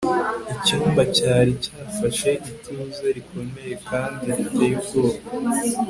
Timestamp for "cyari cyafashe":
1.15-2.31